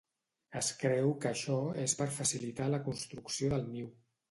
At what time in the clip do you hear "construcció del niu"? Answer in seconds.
2.91-3.97